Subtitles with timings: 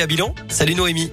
[0.00, 1.10] À bilan, salut Noémie.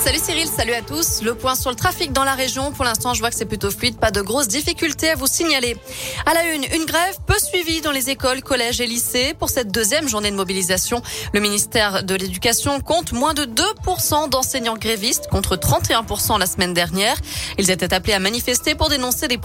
[0.00, 1.22] Salut Cyril, salut à tous.
[1.22, 2.70] Le point sur le trafic dans la région.
[2.70, 3.98] Pour l'instant, je vois que c'est plutôt fluide.
[3.98, 5.76] Pas de grosses difficultés à vous signaler.
[6.24, 9.34] À la une, une grève peu suivie dans les écoles, collèges et lycées.
[9.36, 14.76] Pour cette deuxième journée de mobilisation, le ministère de l'Éducation compte moins de 2% d'enseignants
[14.76, 17.16] grévistes contre 31% la semaine dernière.
[17.58, 19.38] Ils étaient appelés à manifester pour dénoncer les,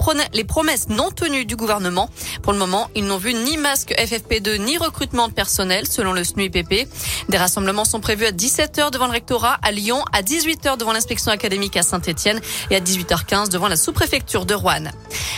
[0.44, 2.08] promesses non tenues du gouvernement.
[2.42, 6.22] Pour le moment, ils n'ont vu ni masque FFP2 ni recrutement de personnel selon le
[6.22, 6.88] SNUIPP.
[7.28, 10.92] Des rassemblements sont prévus à 17h devant le rectorat, à Lyon, à 18 18h devant
[10.92, 12.38] l'inspection académique à Saint-Etienne
[12.70, 14.90] et à 18h15 devant la sous-préfecture de Rouen.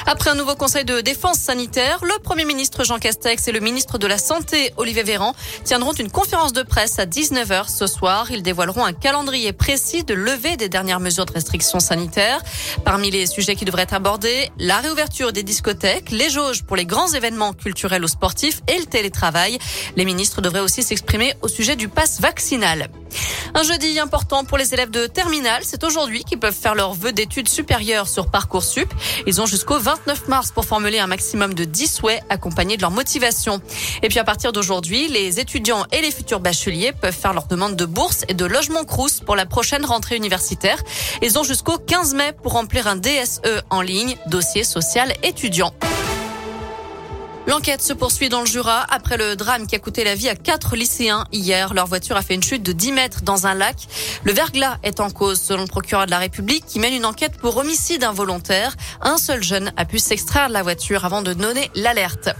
[0.07, 3.99] Après un nouveau conseil de défense sanitaire, le Premier ministre Jean Castex et le ministre
[3.99, 5.35] de la Santé Olivier Véran
[5.65, 8.33] tiendront une conférence de presse à 19h ce soir.
[8.33, 12.43] Ils dévoileront un calendrier précis de levée des dernières mesures de restriction sanitaire.
[12.85, 16.85] Parmi les sujets qui devraient être abordés, la réouverture des discothèques, les jauges pour les
[16.85, 19.59] grands événements culturels ou sportifs et le télétravail.
[19.97, 22.89] Les ministres devraient aussi s'exprimer au sujet du pass vaccinal.
[23.55, 25.63] Un jeudi important pour les élèves de terminale.
[25.65, 28.93] C'est aujourd'hui qu'ils peuvent faire leur vœu d'études supérieures sur Parcoursup.
[29.27, 32.91] Ils ont jusqu'au 29 mars pour formuler un maximum de 10 souhaits accompagnés de leur
[32.91, 33.61] motivation.
[34.03, 37.77] Et puis à partir d'aujourd'hui, les étudiants et les futurs bacheliers peuvent faire leur demande
[37.77, 40.83] de bourse et de logement crous pour la prochaine rentrée universitaire.
[41.23, 45.73] Ils ont jusqu'au 15 mai pour remplir un DSE en ligne, dossier social étudiant.
[47.47, 50.35] L'enquête se poursuit dans le Jura après le drame qui a coûté la vie à
[50.35, 51.75] quatre lycéens hier.
[51.75, 53.87] Leur voiture a fait une chute de 10 mètres dans un lac.
[54.25, 57.37] Le verglas est en cause selon le procureur de la République qui mène une enquête
[57.37, 58.75] pour homicide involontaire.
[59.01, 62.31] Un seul jeune a pu s'extraire de la voiture avant de donner l'alerte.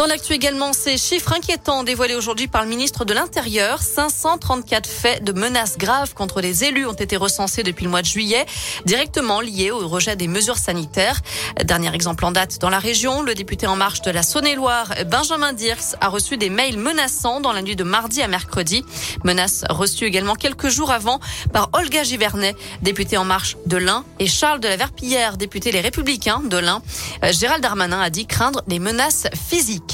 [0.00, 3.82] Dans l'actu également, ces chiffres inquiétants dévoilés aujourd'hui par le ministre de l'Intérieur.
[3.82, 8.06] 534 faits de menaces graves contre les élus ont été recensés depuis le mois de
[8.06, 8.46] juillet,
[8.86, 11.20] directement liés au rejet des mesures sanitaires.
[11.62, 15.52] Dernier exemple en date dans la région, le député en marche de la Saône-et-Loire, Benjamin
[15.52, 18.86] Dirks, a reçu des mails menaçants dans la nuit de mardi à mercredi.
[19.22, 21.20] Menaces reçues également quelques jours avant
[21.52, 25.82] par Olga Givernet, députée en marche de l'Ain, et Charles de la Verpillière, député Les
[25.82, 26.80] Républicains de l'Ain.
[27.22, 29.89] Euh, Gérald Darmanin a dit craindre les menaces physiques.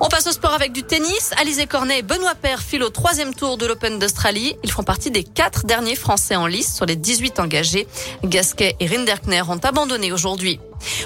[0.00, 1.32] On passe au sport avec du tennis.
[1.40, 4.56] Alizé Cornet et Benoît Paire filent au troisième tour de l'Open d'Australie.
[4.62, 7.86] Ils font partie des quatre derniers Français en lice sur les 18 engagés.
[8.24, 10.60] Gasquet et Rinderkner ont abandonné aujourd'hui.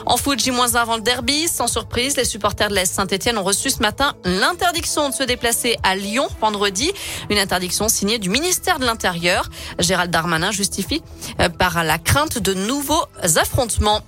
[0.07, 3.71] En foot, J-1 avant le derby, sans surprise, les supporters de l'Est Saint-Etienne ont reçu
[3.71, 6.91] ce matin l'interdiction de se déplacer à Lyon vendredi.
[7.31, 9.49] Une interdiction signée du ministère de l'Intérieur.
[9.79, 11.03] Gérald Darmanin justifie
[11.41, 13.05] euh, par la crainte de nouveaux
[13.37, 14.03] affrontements.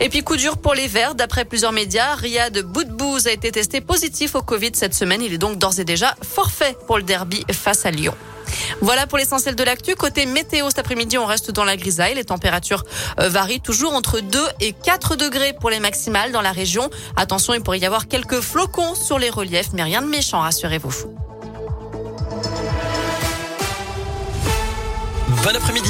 [0.00, 1.14] Et puis coup dur pour les Verts.
[1.14, 5.22] D'après plusieurs médias, Riyad Boudbouz a été testé positif au Covid cette semaine.
[5.22, 8.14] Il est donc d'ores et déjà forfait pour le derby face à Lyon.
[8.80, 9.94] Voilà pour l'essentiel de l'actu.
[9.94, 12.14] Côté météo, cet après-midi, on reste dans la grisaille.
[12.14, 12.84] Les températures
[13.20, 16.90] euh, varient toujours entre 2 et 4 degrés pour les maximales dans la région.
[17.16, 20.92] Attention, il pourrait y avoir quelques flocons sur les reliefs, mais rien de méchant, rassurez-vous.
[25.44, 25.86] Bon après-midi.